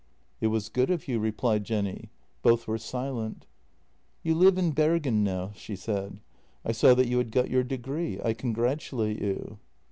"It 0.41 0.47
was 0.47 0.67
good 0.69 0.89
of 0.89 1.07
you," 1.07 1.19
replied 1.19 1.63
Jenny. 1.63 2.09
Both 2.41 2.67
were 2.67 2.79
silent." 2.79 3.45
You 4.23 4.33
live 4.33 4.57
in 4.57 4.71
Bergen 4.71 5.23
now," 5.23 5.51
she 5.53 5.75
said." 5.75 6.19
I 6.65 6.71
saw 6.71 6.95
that 6.95 7.07
you 7.07 7.19
had 7.19 7.29
got 7.29 7.51
your 7.51 7.63
degree. 7.63 8.19
I 8.23 8.33
congratulate 8.33 9.21
you." 9.21 9.59